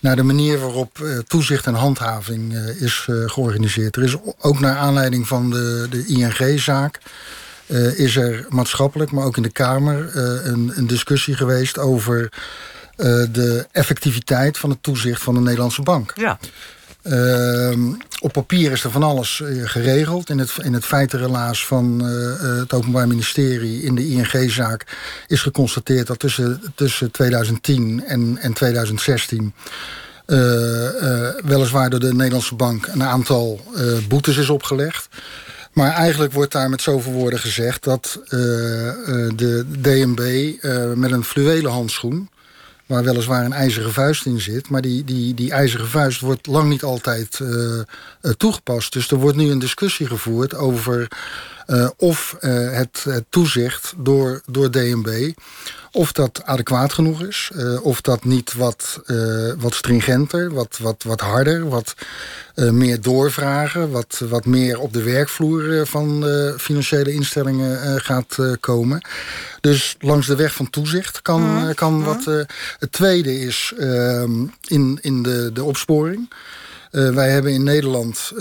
[0.00, 3.96] naar de manier waarop toezicht en handhaving is georganiseerd.
[3.96, 7.00] Er is ook naar aanleiding van de, de ING-zaak...
[7.96, 10.16] is er maatschappelijk, maar ook in de Kamer...
[10.46, 12.28] een, een discussie geweest over
[12.96, 16.12] de effectiviteit van het toezicht van de Nederlandse bank.
[16.14, 16.38] Ja.
[17.10, 20.30] Uh, op papier is er van alles uh, geregeld.
[20.30, 24.86] In het, in het feitenrelaas van uh, het Openbaar Ministerie in de ING-zaak
[25.26, 29.54] is geconstateerd dat tussen, tussen 2010 en, en 2016
[31.44, 33.60] weliswaar door de Nederlandse bank een aantal
[34.08, 35.08] boetes is opgelegd.
[35.72, 38.20] Maar eigenlijk wordt daar met zoveel woorden gezegd dat
[39.36, 40.54] de DNB
[40.96, 42.28] met een fluwelen handschoen
[42.86, 44.68] waar weliswaar een ijzeren vuist in zit.
[44.68, 47.40] Maar die, die, die ijzeren vuist wordt lang niet altijd
[48.36, 48.92] toegepast.
[48.92, 51.08] Dus er wordt nu een discussie gevoerd over
[51.96, 55.32] of het, het, toezicht door, door DNB
[55.96, 57.50] of dat adequaat genoeg is.
[57.54, 59.00] Uh, of dat niet wat,
[59.58, 61.94] wat stringenter, wat, wat, wat harder, wat
[62.54, 66.24] meer doorvragen, wat, wat meer op de werkvloer van
[66.58, 69.00] financiële instellingen gaat komen.
[69.60, 71.74] Dus langs de weg van toezicht kan, mm.
[71.74, 72.24] kan wat.
[72.78, 76.30] het tweede is ehm, in, in de, de opsporing.
[76.90, 78.32] wij hebben in Nederland.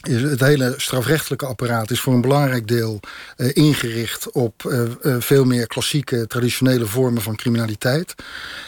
[0.00, 3.00] Het hele strafrechtelijke apparaat is voor een belangrijk deel
[3.36, 8.14] uh, ingericht op uh, uh, veel meer klassieke, traditionele vormen van criminaliteit.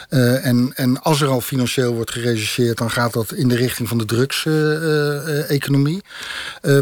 [0.09, 3.97] en, en als er al financieel wordt gerechercheerd, dan gaat dat in de richting van
[3.97, 6.01] de drugseconomie.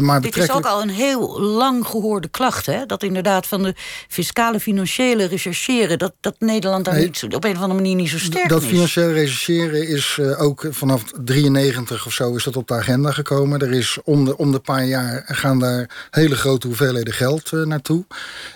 [0.00, 2.86] maar Dit is ook al een heel lang gehoorde klacht, hè?
[2.86, 3.74] Dat inderdaad van de
[4.08, 8.18] fiscale, financiële rechercheren, dat, dat Nederland daar niet, op een of andere manier niet zo
[8.18, 8.64] sterk dat is.
[8.64, 13.60] Dat financieel rechercheren is ook vanaf 93 of zo is dat op de agenda gekomen.
[13.60, 18.04] Er is onder om de paar jaar gaan daar hele grote hoeveelheden geld uh, naartoe.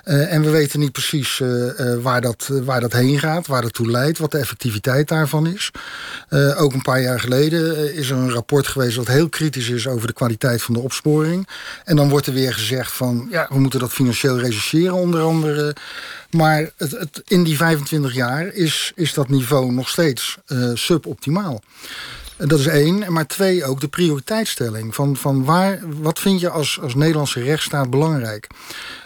[0.04, 1.72] Uh, en we weten niet precies uh,
[2.02, 5.70] waar, dat, waar dat heen gaat, waar dat toe leidt, wat de effectiviteit daarvan is.
[6.56, 10.06] ook een paar jaar geleden is er een rapport geweest dat heel kritisch is over
[10.06, 11.48] de kwaliteit van de opsporing.
[11.84, 15.76] En dan wordt er weer gezegd van ja, we moeten dat financieel rechercheren onder andere.
[16.30, 20.38] Maar het, het, in die 25 jaar is, is dat niveau nog steeds
[20.74, 21.62] suboptimaal.
[22.36, 23.12] Dat is één.
[23.12, 24.94] Maar twee, ook de prioriteitsstelling.
[24.94, 28.46] Van, van waar, wat vind je als, als Nederlandse rechtsstaat belangrijk?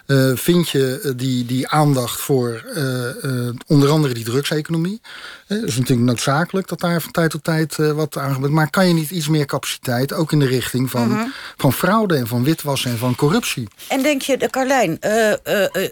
[0.07, 2.85] Uh, vind je eh, die, die aandacht voor uh,
[3.23, 5.01] uh, onder andere die drugseconomie?
[5.47, 8.53] dat is natuurlijk noodzakelijk dat daar van tijd tot tijd wat aan gebeurt.
[8.53, 11.33] Maar kan je niet iets meer capaciteit, ook in de richting van, -hmm.
[11.57, 13.69] van fraude en van witwassen en van corruptie?
[13.89, 14.99] En denk je, Carlijn,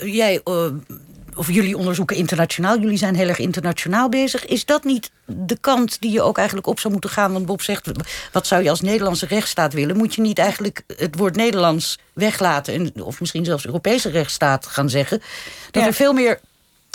[0.00, 0.40] jij
[1.38, 4.46] of jullie onderzoeken internationaal, jullie zijn heel erg internationaal bezig.
[4.46, 7.32] Is dat niet de kant die je ook eigenlijk op zou moeten gaan?
[7.32, 7.90] Want Bob zegt,
[8.32, 9.96] wat zou je als Nederlandse rechtsstaat willen?
[9.96, 12.74] Moet je niet eigenlijk het woord Nederlands weglaten...
[12.74, 15.22] En, of misschien zelfs Europese rechtsstaat gaan zeggen...
[15.70, 15.88] dat ja.
[15.88, 16.40] er veel meer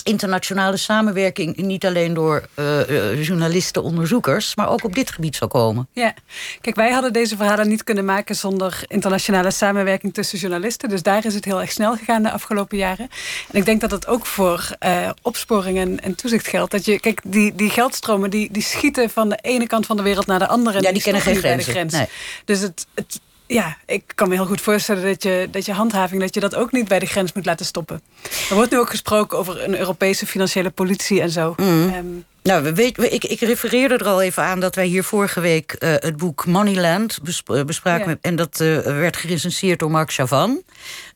[0.03, 5.87] internationale samenwerking niet alleen door uh, journalisten, onderzoekers, maar ook op dit gebied zou komen.
[5.93, 6.13] Ja,
[6.61, 10.89] kijk, wij hadden deze verhalen niet kunnen maken zonder internationale samenwerking tussen journalisten.
[10.89, 13.09] Dus daar is het heel erg snel gegaan de afgelopen jaren.
[13.51, 16.71] En ik denk dat het ook voor uh, opsporing en, en, toezicht geldt.
[16.71, 20.03] Dat je, kijk, die, die geldstromen die, die schieten van de ene kant van de
[20.03, 20.75] wereld naar de andere.
[20.75, 21.73] Ja, die, die kennen geen grenzen.
[21.73, 21.93] Grens.
[21.93, 22.07] Nee.
[22.45, 23.19] Dus het, het
[23.53, 26.21] ja, ik kan me heel goed voorstellen dat je, dat je handhaving...
[26.21, 28.01] dat je dat ook niet bij de grens moet laten stoppen.
[28.49, 31.53] Er wordt nu ook gesproken over een Europese financiële politie en zo.
[31.57, 31.93] Mm.
[31.93, 35.39] Um, nou, we weet, ik, ik refereerde er al even aan dat wij hier vorige
[35.39, 37.19] week uh, het boek Moneyland
[37.65, 38.09] bespraken.
[38.09, 38.17] Ja.
[38.21, 40.61] En dat uh, werd gerecenseerd door Mark Chavan,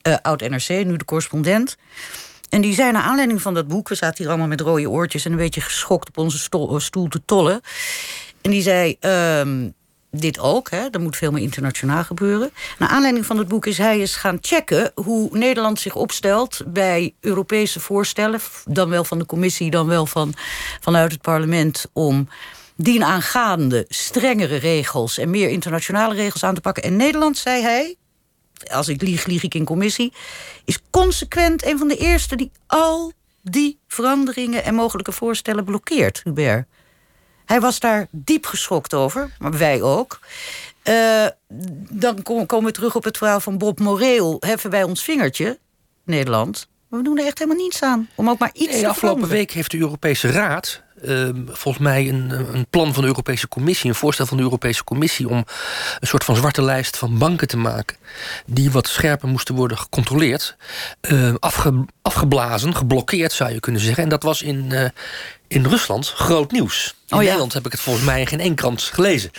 [0.07, 1.77] uh, oud-NRC, nu de correspondent.
[2.49, 3.89] En die zei naar aanleiding van dat boek...
[3.89, 7.07] we zaten hier allemaal met rode oortjes en een beetje geschokt op onze stoel, stoel
[7.07, 7.61] te tollen.
[8.41, 8.97] En die zei...
[8.99, 9.75] Um,
[10.11, 10.69] dit ook.
[10.69, 10.87] Hè.
[10.91, 12.51] Er moet veel meer internationaal gebeuren.
[12.77, 14.91] Naar aanleiding van het boek is hij eens gaan checken...
[14.95, 18.39] hoe Nederland zich opstelt bij Europese voorstellen...
[18.65, 20.33] dan wel van de commissie, dan wel van,
[20.81, 21.85] vanuit het parlement...
[21.93, 22.29] om
[22.75, 26.83] dienaangaande strengere regels en meer internationale regels aan te pakken.
[26.83, 27.95] En Nederland, zei hij,
[28.71, 30.13] als ik lieg, lieg ik in commissie...
[30.65, 36.65] is consequent een van de eerste die al die veranderingen en mogelijke voorstellen blokkeert, Hubert.
[37.47, 40.19] Hij was daar diep geschokt over, maar wij ook.
[40.83, 41.25] Uh,
[41.89, 44.37] dan komen we terug op het verhaal van Bob Moreel.
[44.39, 45.59] Heffen wij ons vingertje,
[46.03, 46.67] Nederland.
[46.89, 48.09] Maar we doen er echt helemaal niets aan.
[48.15, 52.09] Om ook maar iets nee, te Afgelopen week heeft de Europese Raad uh, volgens mij
[52.09, 55.45] een, een, plan van de Europese Commissie, een voorstel van de Europese Commissie om
[55.99, 57.97] een soort van zwarte lijst van banken te maken,
[58.45, 60.55] die wat scherper moesten worden gecontroleerd,
[61.01, 64.03] uh, afge, afgeblazen, geblokkeerd zou je kunnen zeggen.
[64.03, 64.85] En dat was in, uh,
[65.47, 66.95] in Rusland groot nieuws.
[67.07, 67.25] In oh, ja.
[67.25, 69.31] Nederland heb ik het volgens mij in geen één krant gelezen.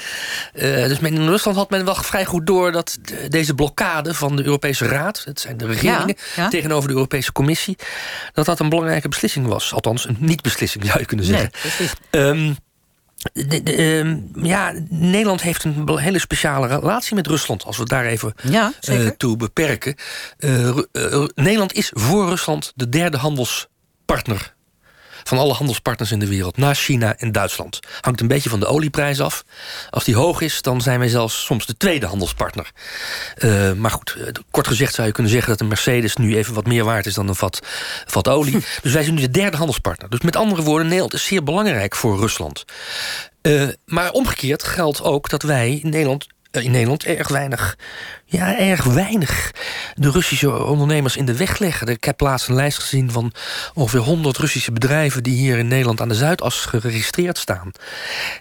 [0.55, 4.45] Uh, dus in Rusland had men wel vrij goed door dat deze blokkade van de
[4.45, 6.49] Europese Raad, het zijn de regeringen ja, ja.
[6.49, 7.77] tegenover de Europese Commissie,
[8.33, 9.73] dat dat een belangrijke beslissing was.
[9.73, 11.51] Althans, een niet-beslissing zou je kunnen zeggen.
[12.11, 12.57] Nee,
[13.33, 17.91] de, de, um, ja, Nederland heeft een hele speciale relatie met Rusland, als we het
[17.91, 19.95] daar even ja, uh, toe beperken.
[20.39, 24.57] Uh, uh, Nederland is voor Rusland de derde handelspartner
[25.29, 27.81] van alle handelspartners in de wereld, na China en Duitsland.
[28.01, 29.45] Hangt een beetje van de olieprijs af.
[29.91, 32.71] Als die hoog is, dan zijn wij zelfs soms de tweede handelspartner.
[33.39, 34.17] Uh, maar goed,
[34.51, 37.15] kort gezegd zou je kunnen zeggen dat een Mercedes nu even wat meer waard is
[37.15, 37.61] dan een vat,
[38.07, 38.53] vat olie.
[38.83, 40.11] Dus wij zijn nu de derde handelspartner.
[40.11, 42.65] Dus met andere woorden, Nederland is zeer belangrijk voor Rusland.
[43.43, 47.77] Uh, maar omgekeerd geldt ook dat wij in Nederland in Nederland erg weinig
[48.31, 49.51] ja, erg weinig
[49.95, 51.87] de Russische ondernemers in de weg leggen.
[51.87, 53.33] Ik heb laatst een lijst gezien van
[53.75, 57.71] ongeveer 100 Russische bedrijven die hier in Nederland aan de Zuidas geregistreerd staan.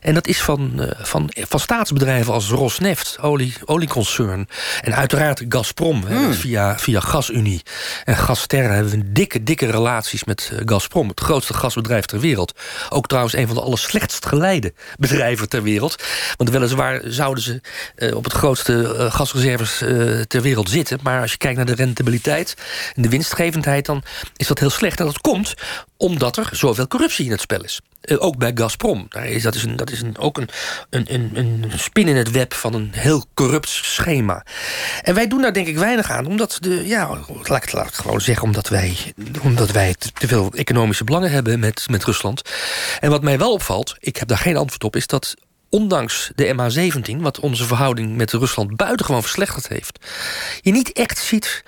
[0.02, 4.48] En dat is van, eh, van, van staatsbedrijven als Rosneft, olie, olieconcern.
[4.82, 6.34] En uiteraard Gazprom, hmm.
[6.34, 7.62] via, via GasUnie
[8.04, 12.60] en Gasterra hebben we dikke, dikke relaties met uh, Gazprom, het grootste gasbedrijf ter wereld.
[12.90, 16.04] Ook trouwens een van de aller slechtst geleide bedrijven ter wereld.
[16.38, 17.62] Want weliswaar zouden ze
[17.96, 21.00] uh, op het grootste gasreserves uh, ter wereld zitten.
[21.04, 22.54] Maar als je kijkt naar de rentabiliteit
[22.96, 23.86] en de winstgevendheid...
[23.86, 24.04] dan
[24.36, 25.00] is dat heel slecht.
[25.00, 25.54] En dat komt
[25.98, 27.82] omdat er zoveel corruptie in het spel is.
[28.02, 29.06] Uh, ook bij Gazprom.
[29.10, 30.50] Daar is, dat is, een, dat is een, ook een,
[30.90, 34.46] een, een, spin in het web van een heel corrupt schema.
[35.02, 36.26] En wij doen daar denk ik weinig aan.
[36.26, 38.98] Omdat de, ja, laat ik, ik gewoon zeggen, omdat wij,
[39.42, 42.42] omdat wij te veel economische belangen hebben met, met Rusland.
[43.00, 45.36] En wat mij wel opvalt, ik heb daar geen antwoord op, is dat
[45.70, 50.06] ondanks de MH17, wat onze verhouding met Rusland buitengewoon verslechterd heeft,
[50.62, 51.64] je niet echt ziet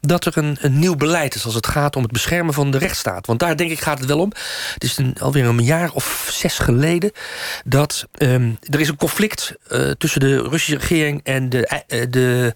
[0.00, 2.78] dat er een, een, nieuw beleid is als het gaat om het beschermen van de
[2.78, 3.26] rechtsstaat.
[3.26, 4.32] Want daar denk ik gaat het wel om.
[4.74, 7.12] Het is alweer een jaar of zes geleden
[7.64, 12.54] dat um, er is een conflict uh, tussen de Russische regering en de, uh, de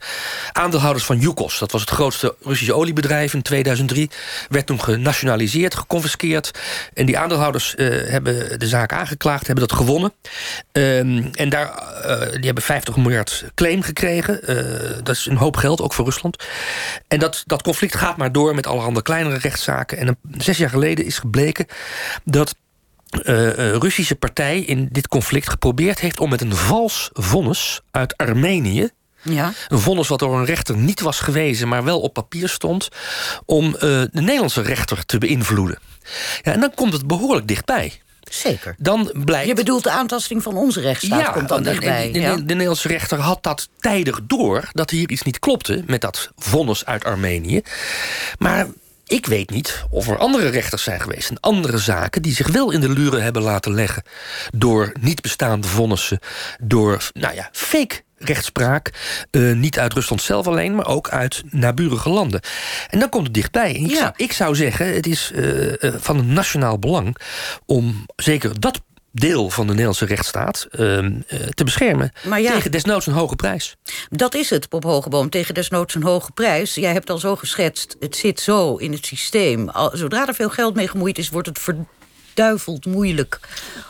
[0.52, 1.58] aandeelhouders van Yukos.
[1.58, 4.10] Dat was het grootste Russische oliebedrijf in 2003.
[4.48, 6.50] Werd toen genationaliseerd, geconfiskeerd.
[6.94, 10.12] En die aandeelhouders hebben de zaak aangeklaagd, hebben dat gewonnen.
[10.72, 11.84] Um, en daar,
[12.32, 14.40] die hebben 50 miljard claim gekregen.
[15.04, 16.44] dat is een hoop geld, ook voor Rusland.
[17.08, 19.98] En dat dat, conflict gaat maar door met allerhande kleinere rechtszaken.
[19.98, 21.66] En een, zes jaar geleden is gebleken
[22.24, 22.54] dat
[23.10, 28.90] uh, Russische partij in dit conflict geprobeerd heeft om met een vals vonnis uit Armenië.
[29.22, 29.52] Ja.
[29.68, 32.88] Een vonnis wat door een rechter niet was gewezen, maar wel op papier stond,
[33.44, 35.78] om uh, de Nederlandse rechter te beïnvloeden.
[36.42, 38.00] Ja, en dan komt het behoorlijk dichtbij.
[38.30, 38.74] Zeker.
[38.78, 39.48] Dan blijkt...
[39.48, 42.12] Je bedoelt de aantasting van onze rechtsstaat ja, komt dan dichtbij.
[42.12, 44.68] De, de, de, Nederlandse rechter had dat tijdig door...
[44.72, 47.62] dat hier iets niet klopte met dat vonnis uit Armenië.
[48.38, 48.66] Maar
[49.06, 51.30] ik weet niet of er andere rechters zijn geweest...
[51.30, 54.02] en andere zaken die zich wel in de luren hebben laten leggen...
[54.54, 56.18] door niet bestaande vonnissen,
[56.60, 58.90] door nou ja, fake rechtspraak.
[59.30, 62.40] Uh, niet uit Rusland zelf alleen, maar ook uit naburige landen.
[62.90, 63.72] En dan komt het dichtbij.
[63.72, 63.96] Ik, ja.
[63.96, 67.16] zou, ik, zou, zeggen, het is uh, van een nationaal belang...
[67.66, 68.80] om zeker dat
[69.18, 70.78] deel van de Nederlandse rechtsstaat uh,
[71.54, 72.12] te beschermen.
[72.24, 73.76] Maar ja, tegen desnoods een hoge prijs.
[74.08, 76.74] Dat is het, Bob Hogeboom, tegen desnoods een hoge prijs.
[76.74, 79.68] Jij hebt al zo geschetst, het zit zo in het systeem.
[79.68, 83.40] Al, zodra er veel geld mee gemoeid is, wordt het verduiveld moeilijk...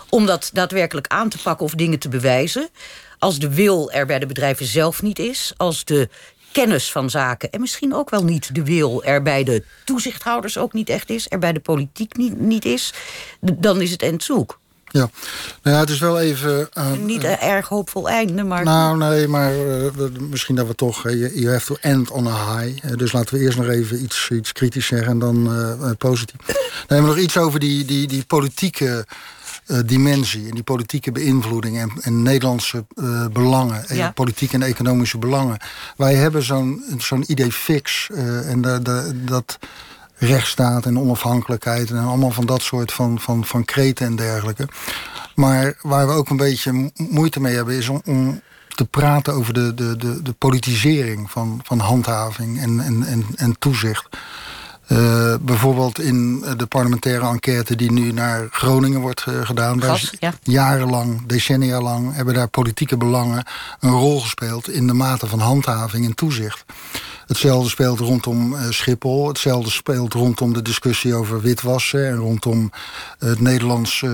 [0.08, 2.68] om dat daadwerkelijk aan te pakken of dingen te bewijzen.
[3.18, 6.08] Als de wil er bij de bedrijven zelf niet is, als de
[6.52, 7.50] kennis van zaken...
[7.50, 11.26] en misschien ook wel niet de wil er bij de toezichthouders ook niet echt is...
[11.28, 12.92] er bij de politiek niet, niet is,
[13.40, 14.58] dan is het endzoek.
[14.88, 15.10] Ja,
[15.62, 16.68] nou ja, het is wel even...
[16.78, 18.64] Uh, Niet een erg hoopvol einde, maar...
[18.64, 21.02] Nou, nee, maar uh, misschien dat we toch...
[21.10, 22.96] You have to end on a high.
[22.96, 26.40] dus laten we eerst nog even iets, iets kritisch zeggen en dan positief.
[26.88, 29.06] Nee, maar nog iets over die, die, die politieke
[29.66, 34.10] uh, dimensie en die politieke beïnvloeding en, en Nederlandse uh, belangen, ja.
[34.10, 35.58] politieke en economische belangen.
[35.96, 39.58] Wij hebben zo'n zo'n idee fix uh, en de, de, dat
[40.18, 44.68] rechtsstaat en onafhankelijkheid en allemaal van dat soort van, van, van kreten en dergelijke.
[45.34, 48.40] Maar waar we ook een beetje moeite mee hebben is om, om
[48.74, 53.58] te praten over de, de, de, de politisering van, van handhaving en, en, en, en
[53.58, 54.08] toezicht.
[54.88, 59.82] Uh, bijvoorbeeld in de parlementaire enquête die nu naar Groningen wordt uh, gedaan.
[59.82, 60.34] Gas, ja.
[60.42, 63.44] Jarenlang, decennia lang, hebben daar politieke belangen
[63.80, 66.64] een rol gespeeld in de mate van handhaving en toezicht.
[67.26, 69.28] Hetzelfde speelt rondom uh, Schiphol.
[69.28, 72.08] Hetzelfde speelt rondom de discussie over witwassen...
[72.08, 72.70] en rondom
[73.18, 74.10] het Nederlands uh,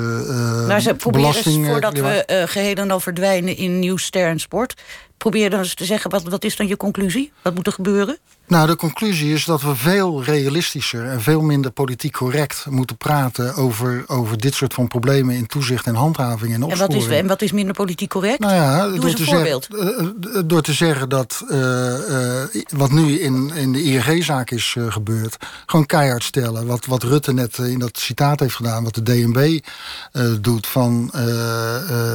[0.67, 4.75] nou, ze proberen voordat we geheel en al verdwijnen in nieuws, ster en sport...
[5.23, 7.33] probeer dan eens te zeggen, wat, wat is dan je conclusie?
[7.43, 8.19] Wat moet er gebeuren?
[8.47, 13.55] Nou, de conclusie is dat we veel realistischer en veel minder politiek correct moeten praten
[13.55, 16.93] over, over dit soort van problemen in toezicht en handhaving en opsporing.
[16.93, 18.39] En wat is, en wat is minder politiek correct?
[18.39, 19.69] Nou ja, Doe door, te voorbeeld.
[19.71, 21.59] Zeggen, uh, door te zeggen dat uh,
[22.09, 26.67] uh, wat nu in, in de ING-zaak is gebeurd, gewoon keihard stellen.
[26.67, 29.59] Wat, wat Rutte net in dat citaat heeft gedaan, wat de DNB
[30.41, 31.11] doet, van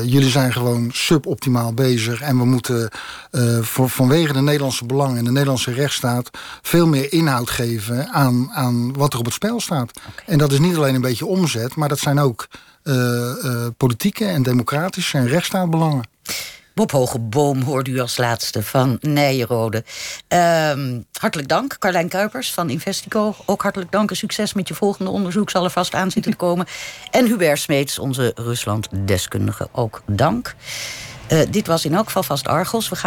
[0.04, 2.90] jullie zijn gewoon suboptimaal bezig en we moeten
[3.62, 6.30] voor, vanwege de Nederlandse belangen en de Nederlandse rechtsstaat
[6.62, 9.92] veel meer inhoud geven aan, aan wat er op het spel staat.
[10.26, 12.48] En dat is niet alleen een beetje omzet, maar dat zijn ook
[12.84, 16.04] uh, uh, politieke en democratische en rechtsstaatbelangen.
[16.74, 19.84] Bob Hogeboom hoorde u als laatste van Nijenrode.
[20.34, 23.36] Uh, hartelijk dank, Carlijn Kuipers van Investico.
[23.46, 25.50] Ook hartelijk dank en succes met je volgende onderzoek.
[25.50, 26.68] Zal er vast aan zitten te komen.
[27.12, 30.56] En Hubert Smeets, onze Rusland-deskundige, ook dank.
[31.50, 32.90] Dit was in elk geval vast Argos.
[32.90, 33.06] We gaan